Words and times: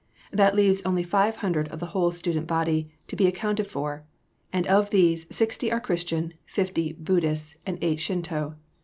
That 0.31 0.55
leaves 0.55 0.81
only 0.83 1.03
five 1.03 1.35
hundred 1.45 1.67
of 1.67 1.79
the 1.79 1.85
whole 1.93 2.09
student 2.09 2.47
body 2.47 2.89
to 3.07 3.15
be 3.15 3.27
accounted 3.27 3.67
for: 3.67 4.03
and 4.51 4.65
of 4.65 4.89
these, 4.89 5.27
sixty 5.29 5.71
are 5.71 5.79
Christian, 5.79 6.33
fifty 6.43 6.93
Buddhist, 6.93 7.57
and 7.67 7.77
eight 7.83 7.99
Shinto.... 7.99 8.55